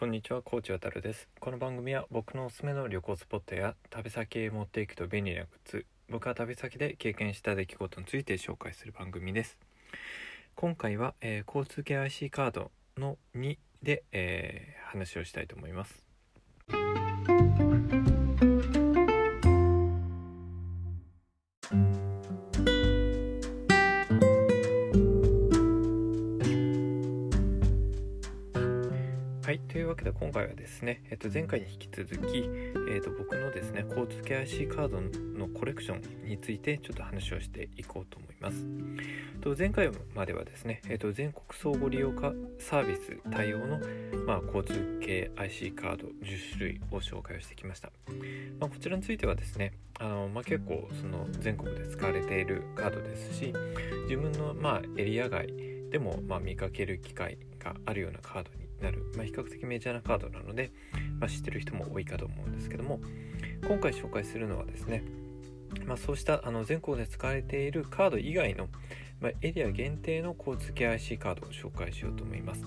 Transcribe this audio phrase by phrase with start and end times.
[0.00, 1.28] こんにちは、コーチ渡るです。
[1.40, 9.58] この番組は僕のおすすめの旅行スポットや旅先へ持っていくと便利なグッズ、僕は旅先で経験した出来事について紹介する番組です。
[10.54, 16.09] 今回は、えー交通系 IC カードの2で、えー話をしたいと思います。
[29.70, 32.50] というわけで今回はですね、えっと、前回に引き続き、
[32.90, 35.00] えっと、僕のですね交通系 IC カード
[35.38, 38.66] のコレクションについてちょっと話をしていこうと思います。
[39.40, 43.78] と前回まではですね、えっと、全国相互利用化サービス対応の、
[44.26, 47.92] まあ、交通系 IC カード10種類を紹介をしてきました。
[48.58, 53.54] まあ、こちらについてはですねあの、まあ、結構その全国で使われているカードですし
[54.08, 55.46] 自分の、まあ、エリア外
[55.90, 60.72] でも、まあ、見かける機会があるようなカードになる、まあ、比較的メジャーなカードなので、
[61.18, 63.00] まあ、知ってる人も多いかと思うんですけども
[63.66, 65.04] 今回紹介するのはですね、
[65.86, 68.68] まあ、そうしたあの全国で使われているカード以外の、
[69.20, 72.64] まあ、エリア限定の交通系 IC カードを紹介しようと思います。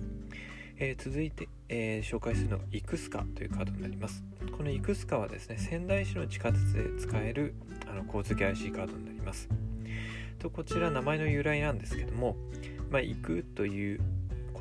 [0.81, 4.22] えー続いて、えー紹介するのがイクスカというカードになります。
[4.56, 7.55] このイクスカはですね仙台市の地下鉄で使える
[7.89, 9.49] あの交通系 IC カードになります。
[10.39, 12.37] とこちら名前の由来なんですけども、
[12.91, 14.00] まあ、行くという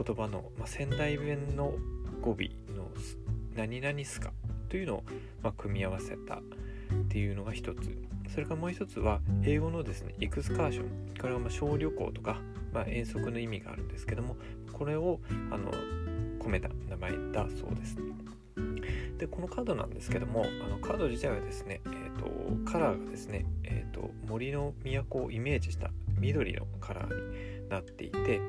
[0.04, 1.74] 言葉の、まあ、仙台弁の
[2.22, 2.36] 語尾
[2.76, 2.90] の
[3.56, 4.32] 何々すか
[4.70, 5.04] というのを、
[5.42, 6.42] まあ、組み合わせたっ
[7.10, 7.98] ていうのが一つ。
[8.30, 11.16] それからもう一つは英語のですねエクスカーション。
[11.20, 12.38] これはま小旅行とか、
[12.74, 14.36] まあ、遠足の意味があるんですけども
[14.74, 15.20] これを
[15.50, 15.72] あの
[16.40, 17.98] 込めた名前だそうです。
[19.18, 28.42] でこのカードなんですけどもあのカード自体はですね、えー、とカラーがですね、えー、と森の都をイメージした緑のカラーになっていて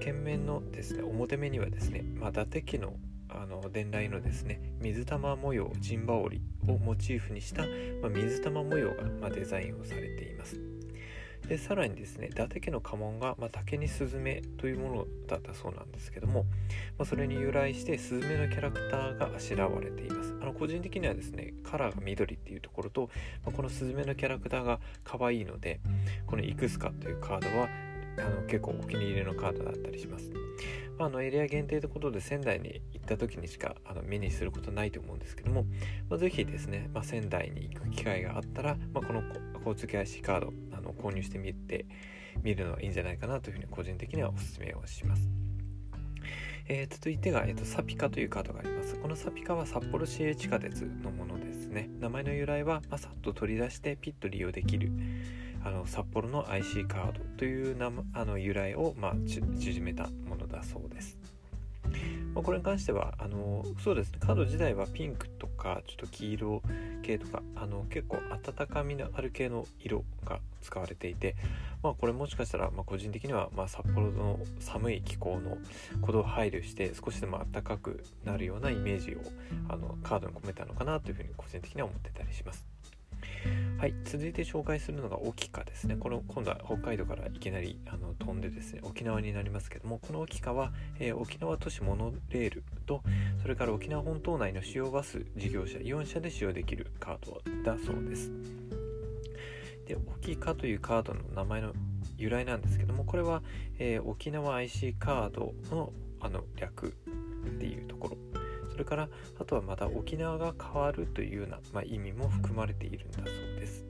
[0.00, 2.94] 剣面のですね表目にはですね、まあ、伊達家の
[3.34, 7.62] あの伝来のですね水玉模様陣羽織をモチーフにした、
[8.02, 10.60] まあ、水玉模様が、まあ、デザインをされています。
[11.48, 16.44] でさらにですね伊達家の家紋が、まあ、竹にスズメというものだったそうなんですけども、
[16.98, 20.34] まあ、それに由来してスズメのキャラクターがあしらわれています。
[20.40, 23.10] あの個人的にはですねカラーが緑っていうところと、
[23.44, 25.80] まあこのスズメのキャラクターが可愛いので
[26.26, 27.68] このイクスカというカードは
[28.18, 30.32] あの結構お気に入りのカードだったりします。
[30.98, 35.64] まあ、のエリア限定ということで仙台に行った時にしかあの目にすることないと思うんですけども、
[36.08, 39.22] まあ、ぜひですね、まあ、仙台に行く機会があったら、まあ、この
[39.58, 41.86] 交通系 IC カードあの購入してみて
[42.42, 45.28] みるのはいいんじゃないかなというふうに個人的にはお勧めをします。
[46.68, 48.94] えー続いてが、えーとサピカというカードがあります。
[48.94, 51.90] このサピカは札幌市営地下鉄のものですね。
[51.98, 54.92] 名前の由来は、まあ、さっと取り出してピッと利用できる
[55.64, 61.18] あの札幌の IC カードという名あの由来を、まあ、縮めたものだそうです。
[62.34, 66.62] まあ、これに関してはあのそうですねカード自体はピンクとかちょっと黄色
[67.02, 71.36] 系とかあの結構温かみのある系の色が使われていて、
[71.82, 75.58] まあ、これもしかしたら、まあ、個人的には、まあ、札幌の寒い気候の
[76.00, 79.18] ことを配慮して少しでも暖かくなるようなイメージを
[79.68, 82.71] あのカードに込めたのかなというふうに個人的には思ってたりします。
[83.78, 85.96] はい、続いて紹介するのが沖カですね。
[85.96, 93.02] この今度は北海道からいきなりあの飛んでですね、沖縄になりますけども、この沖カは、えー、沖縄都市モノレールと、
[93.42, 98.30] それから沖縄本島内の主要バス事業者4社で使用できるカードだそうです。
[99.86, 101.72] で、沖カというカードの名前の
[102.16, 103.42] 由来なんですけども、これは、
[103.80, 106.94] えー、沖縄 IC カードのあの略
[107.48, 108.16] っていうところ
[108.72, 109.08] それから
[109.38, 113.26] あとはまた沖縄が変わるというような、まあ、意味も含まれているんだそう
[113.60, 113.84] です。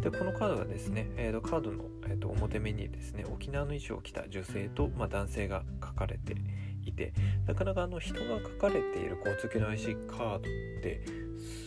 [0.00, 6.36] でこのカードはですね、えー、とカードの、えー、と表面にですね沖縄の衣装を着た女性と、まあ、男性が書かれて
[6.84, 7.12] いて
[7.46, 10.40] なかなかあの人が書かれている交通系の IC カードっ
[10.82, 11.04] て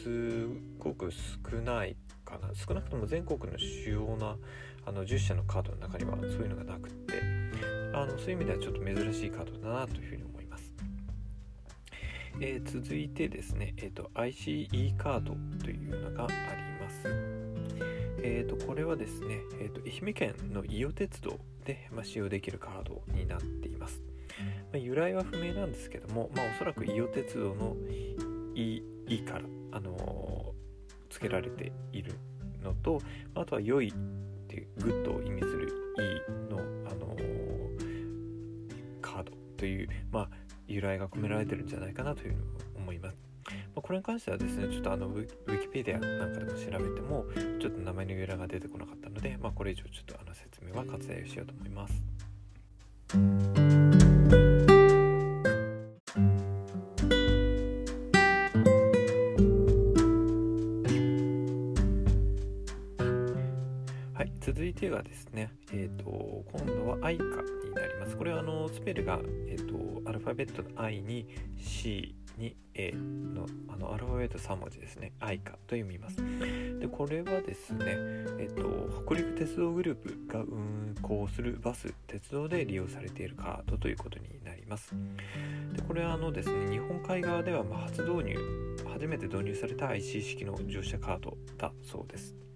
[0.03, 0.47] す
[0.77, 2.53] ごく少ないかな。
[2.53, 4.37] 少なくとも全国の主要な
[4.85, 7.21] あの10社のカードの中にはそういうのがなくって
[7.93, 10.38] あのそういう意味ではちょっと珍しいカードだなというふうに思います。
[12.41, 16.33] えー、続いてですね、えーと、ICE カードというのがあり
[16.81, 17.07] ます。
[18.21, 24.01] えーと、これはですね、えーと、愛媛県の伊予鉄道で、まあ、使用できるカードになっています。
[24.71, 27.75] まあ、由来は不明なんですけども、まあ、おそらく伊予鉄道の
[28.55, 29.41] E, e から、
[29.71, 32.13] あのー、付けられている
[32.63, 33.01] のと、
[33.35, 33.93] あとは良いっ
[34.47, 36.59] ていうグッドを意味する E の、
[36.89, 40.29] あのー、カードという、まあ、
[40.69, 42.43] 由来が込められてるんじゃないかなというふうに
[42.77, 43.17] 思います。
[43.75, 47.25] まあ、これに関してはですね、ちょっとあのウィキペディアなんかでも調べても、
[47.59, 52.08] ちょっと名前の由来が出てこなかったので、まあ、これ以上ちょっとあの説明は割愛しようと思います。
[64.49, 67.29] 続いてはですね、えーと、今度は i カに
[67.75, 68.17] なります。
[68.17, 71.27] これはあのスペルが、えーと、アルファベットの i に
[71.59, 75.11] c に a のあのアルファベット3文字ですね。
[75.19, 76.15] i カと読みます。
[76.79, 84.95] でこれはですね、えーと、北陸鉄道グループが運行するバス、鉄道で利用されているカードということになります。
[85.73, 88.35] でこれはあのですね、日本海側ではま初導入、
[88.91, 92.48] 初めて導入された IC 式の乗車カードだそうです。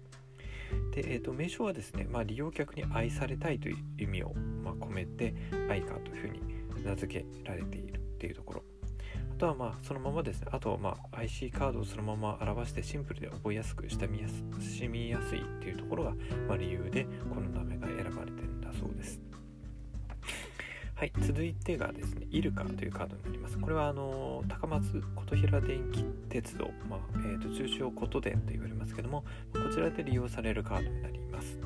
[0.94, 4.32] で、えーと、名称はですね、まあ、利用客に愛されたいという意味を、
[4.62, 5.34] まあ、込めて
[5.68, 6.40] アイカーというふうに
[6.84, 8.62] 名付けられているというところ。
[9.32, 10.48] あとはまあそのままですね。
[10.52, 14.44] あとはまあ IC カードをそのまま表してシンプルで覚えやすく親みやす
[14.78, 16.14] 染みやすいっていうところが、
[16.46, 19.20] まあ、理由でこの名前が選ばれてるんだそうです。
[20.96, 23.58] はい、続いてがですね、イルカというカードになります。
[23.58, 31.58] これはあの高松琴平電気鉄道、まあえーと、通称琴電と言われますけども、こちらで利用されるカードになります。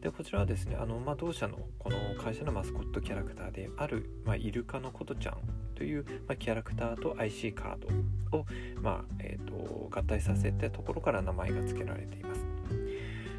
[0.00, 5.38] でこちらはですねあの、まあ、同社のこの会社のマスコットキャラクターである、まあ、イルカのことちゃん
[5.74, 8.46] という、まあ、キャラクターと IC カードを、
[8.80, 12.46] まあえーと合体させたところから名前が付けられています。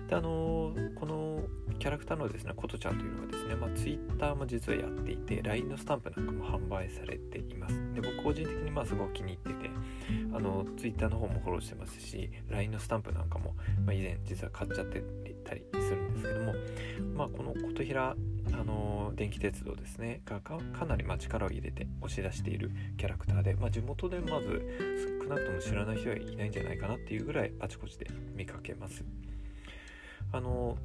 [0.09, 1.43] であのこの
[1.79, 7.75] キャラクターのですね、ことちゃんというのはですね、まあ、Twitter も実はやっていて、LINE のスタンプなんかも販売されています。
[7.93, 9.71] で、僕個人的にまあすごく気に入ってて、
[10.33, 13.55] あの、Twitter の方もフォローしてますし、LINE のスタンプなんかも、
[13.85, 15.01] まあ、以前実は買っちゃって
[15.49, 16.53] たりするんですけども、
[17.15, 18.15] まあ、この琴平
[18.51, 29.03] あの電気鉄道ですねがかなりま力を入れて押し出しているキャラクターで、まあ、地元でまず少なくとも知らない人はいないんじゃないかなっていうぐらいあちこちで見かけます。
[30.31, 30.77] あの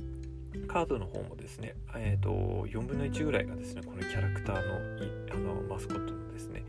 [0.68, 2.30] カードの方もですね、えーと、
[2.66, 4.62] 4分の1ぐらいがですねこのキャラクターの
[5.32, 6.64] あのマスコットのですね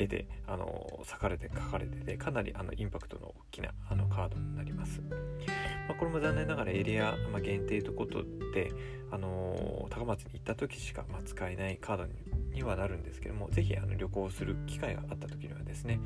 [0.00, 8.72] 絵であの裂かれて描かれててかなりあのインパクトの大きなあのカードになります、まあ、これも残念ながらエリア、まあ、限定ということで
[9.12, 12.12] あの高松に行った時しか、まあ、使えないカードに
[12.52, 16.00] にはなるんですけども是非旅行する機会があった時にはですね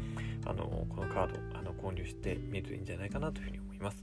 [0.45, 3.97] あのこのカードあの購入してみるといいんじゃないかなというふうに思います。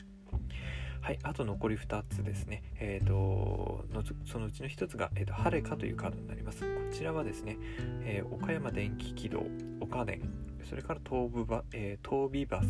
[1.01, 2.62] はい、あと残り2つですね。
[2.79, 3.84] え、ー、と
[4.24, 6.62] そのうちの1つが、えーと、ハレカというカードになります。
[6.62, 7.58] こちらはですね、
[8.03, 9.43] えー、岡山電気軌道、
[9.79, 10.22] 岡電、
[10.70, 12.67] それから東武バ、えー、東美バス、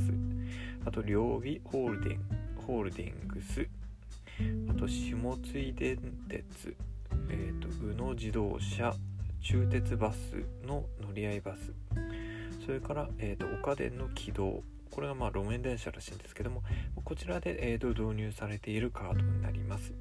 [0.86, 2.20] あと両備ホールデン
[2.66, 3.68] ホールディングス、
[4.70, 5.98] あと下津電
[6.30, 6.76] 鉄、
[7.30, 8.96] えーと、宇野自動車、
[9.42, 10.18] 中鉄バス
[10.66, 11.74] の乗り合いバス、
[12.66, 16.64] それから、えーと岡電の軌道、これがまあ路面電車らしいんですけども
[17.04, 19.94] こちらで、えー、導入されているカードになります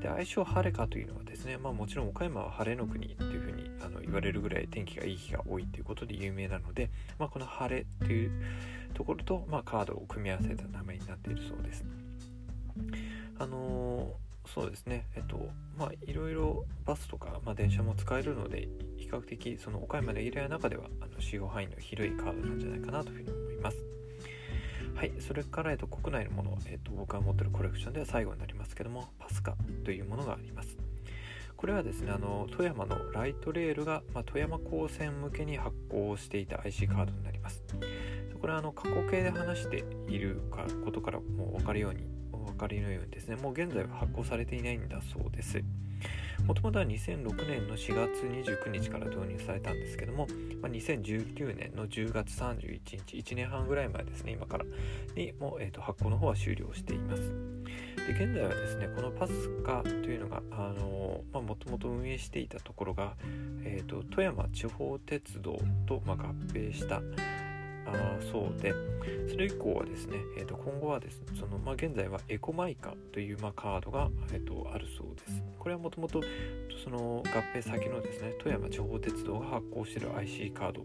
[0.00, 8.32] で相性晴れかというのはですね、まあ、もちろん岡山は晴れの国っていうふうにあの言われるぐらい天気がいい日が多いということで有名なので、まあ、この晴れという
[8.94, 11.84] ところと、まあ、カードを組み合わせた名前になっているそうです。
[13.38, 15.48] あのー、そうですね、えっと、
[15.78, 23.99] まあ、いろいろバスとか、まあ、電車も使えるので、比較的、その岡山のエリアの中では、あの使用範囲の広いカードなんじゃないかなというふうに思います。
[25.00, 30.76] はい、それから、えっと、国内のもの、えっと、僕が持ってるコレクションでは最後になりますけども、パスカというものがあります。
[31.56, 37.64] これはですね、あの富山のライトレールが、まあ、富山高専向けに発行していた IC カードになります。
[38.38, 40.42] これはあの過去形で話している
[40.84, 45.62] ことからもう分かるようにお分かりのようにですねもう現在は発行されていないんだそうです
[46.46, 50.26] もともとは2006年の4月29日から導入されたんですけども、
[50.60, 54.64] まあ、2019年の10月31日1年半ぐらい前ですね今から。
[55.16, 57.22] にも、えー、と発行の方は終了しています。
[58.06, 59.32] で現在はですねこのパス
[59.64, 63.14] カというのがもともと運営していたところが、
[63.62, 67.00] えーと富山地方鉄道と、まあ、合併した
[67.86, 68.72] あそうで
[69.30, 74.99] それ以降はですね、えー、と今後はですねその、まあ、現在はエコマイカという、まあ、カードが、えー、とあるそうです。
[75.70, 76.20] これはもともと
[76.82, 80.84] その合併先のですね富山地方鉄道が発行している IC カード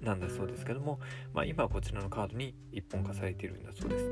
[0.00, 1.00] なんだそうですけども、
[1.34, 4.10] まあ、今はこちらのカードに一本化されているんだそうです。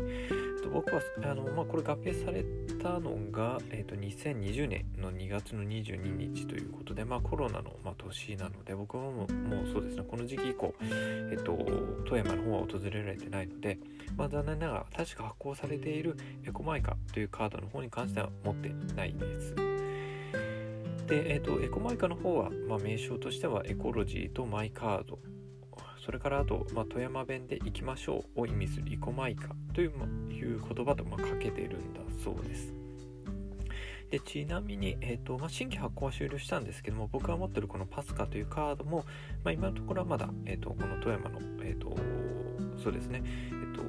[0.73, 2.45] 僕はあの、まあ、これ合併され
[2.83, 9.27] たのが、えーと、2020年の2月の22日ということで、まあ、コロナの、まあ、年なので僕はももう
[9.73, 11.53] そうですねこの時期以降、えーと、
[12.07, 13.79] 富山の方は訪れられてないので、
[14.17, 19.55] まあ、残念ながら確か発行されているエコマイカというカードの方に関しては持ってないです。
[21.07, 25.19] で、えーと、エコマイカの方は、まあ、名称としてはエコロジーとマイカード
[26.05, 32.73] それからあと、まあ、富山弁で行きましょうを意味する生駒イカという,、ま、いう言葉とまあかけているんだそうです。
[34.11, 39.05] でちなみに、えーとまあ、新規発行は終了したんですけども僕が持ってるこのパスカというカードも、
[39.45, 41.97] まあ、今のところはまだ、えーと、この富山の、えーと、
[42.83, 43.83] そうですね、えーと、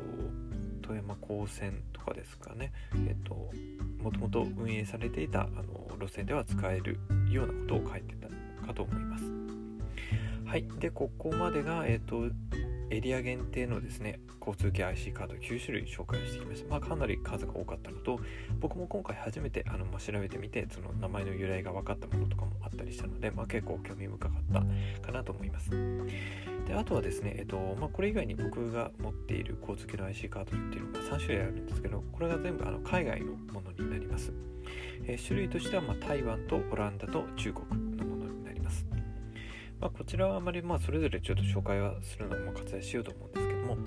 [0.83, 3.51] 富山高専とかですかね、えー、と
[4.03, 6.99] もともと運営されていたあの路線では使える
[7.31, 9.50] ようなことを書いてたかと思います。
[10.51, 10.65] はい。
[10.81, 12.35] で、ここまでが、えっ、ー、と、
[12.89, 16.69] エリア限定のですね、交通系 IC カード9種類紹介してきました。
[16.69, 18.19] まあ、かなり数が多かったのと、
[18.59, 25.69] 僕も今回初めてあの、まあ、調べてみて、その名前の由来が分かったものとかもあったりしたので、まあ、結構興味深かったかなと思います。
[26.67, 34.33] で、あとはですね、えっ、と、まあ、これ以外に僕が持っている交通系の IC カードっていうのが3種類あるんですけど、これが全部あの海外のものになります。
[35.05, 37.90] えー、種類としては、ま、台湾とオランダと中国
[39.81, 43.81] まあ、こちらはあまりまあそれぞれちょっと紹介はするのも割愛しようと思うんですけども、ま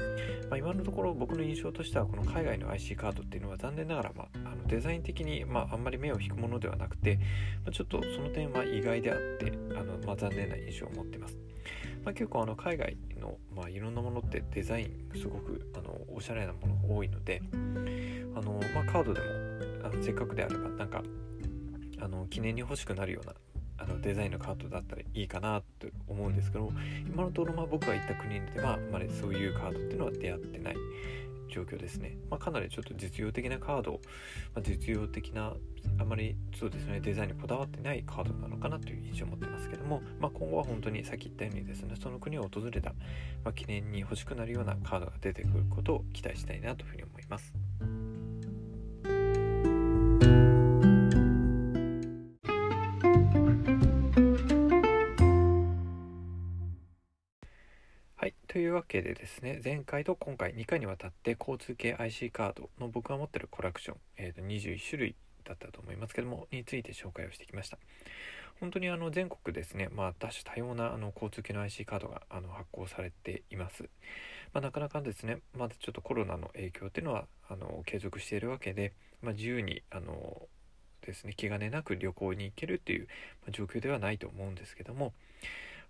[0.51, 7.21] あ、今のところ僕の印象としてはこの海外の IC カードっていうのは残念ながら、まあ、あのデザイン的に、まあ、あんまり目を引くものではなくて、
[7.65, 11.39] まあ、ちょっとその点は意外であってあの、まあ、残念な印象を持っています。
[12.05, 17.41] まあ、結構あの海外の、まあ、いろんなものってデザインすごくあのおしゃれなものが多いので
[18.35, 19.27] あの、まあ、カードでも
[19.85, 21.03] あのせっかくであればなんか
[22.01, 23.35] あの記念に欲しくなるような
[23.79, 26.71] あのデザインのカードだったらいいかなと思うんですけど
[27.07, 30.77] 今のところまあ僕が行った国ではあまりそういうカードっていうのは出会ってない
[31.55, 34.01] 状況ですね、まあ、かなりちょっと実用的なカード、
[34.55, 35.53] まあ、実用的な
[35.99, 42.95] あまりそうですねデザインにこだわってないカードなのかなという印象を持ってますけども、まあ、今後は本当にさっき言ったようにですねその国を訪れた、
[43.45, 47.64] ま記念に欲しくなるようなカードが出てくることを期待したいなというふうに思います。
[58.95, 67.79] けでですね、前回と今回2回にわたって交通系 IC カードの僕が持ってるコレクション、えー、と21種類だったと思いますけども、について紹介をしてきました。
[68.61, 73.83] 本当にあの全国ですね、まあ、多種多様なあの交通系の IC カードがあの発行されています。
[74.53, 80.41] まあ、なかなかですね、まだちょっとコロナの影響っていうのはあの継続しているわけで、まあ、自由にあの
[81.05, 83.09] ですね、気兼ねなく旅行に行けるっていう
[83.51, 85.13] 状況ではないと思うんですけども、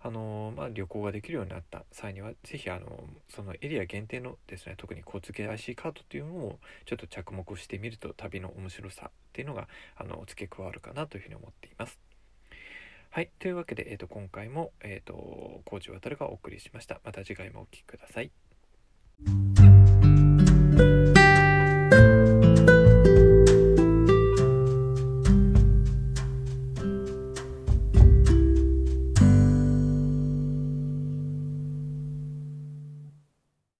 [0.05, 11.99] あのまあ、旅行ができるようになった際には是非あのそのエリア限定のですね特に交通系 IC カードっていうのをちょっと着目してみると旅の面白さっていうのがあの付け加わるかなというふうに思っています。
[13.09, 13.31] はい。
[13.39, 17.01] というわけで、えー、と今回も、えーと、コーチ渡がお送りしました。
[17.03, 18.29] また次回もお聴きください。